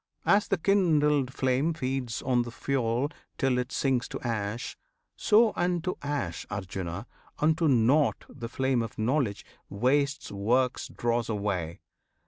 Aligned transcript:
As 0.25 0.47
the 0.47 0.57
kindled 0.57 1.31
flame 1.31 1.75
Feeds 1.75 2.23
on 2.23 2.41
the 2.41 2.49
fuel 2.49 3.11
till 3.37 3.59
it 3.59 3.71
sinks 3.71 4.07
to 4.07 4.19
ash, 4.21 4.75
So 5.15 5.53
unto 5.55 5.93
ash, 6.01 6.43
Arjuna! 6.49 7.05
unto 7.37 7.67
nought 7.67 8.25
The 8.27 8.49
flame 8.49 8.81
of 8.81 8.97
Knowledge 8.97 9.45
wastes 9.69 10.31
works' 10.31 10.87
dross 10.87 11.29
away! 11.29 11.81